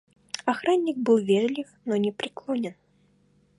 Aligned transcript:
Охранник 0.45 0.97
был 0.97 1.19
вежлив, 1.19 1.67
но 1.85 1.95
непреклонен. 1.95 2.73